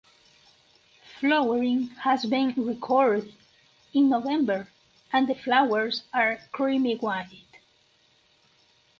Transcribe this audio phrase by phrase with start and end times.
[1.19, 3.35] Flowering has been recorded
[3.93, 4.67] in November
[5.13, 7.59] and the flowers are creamy white.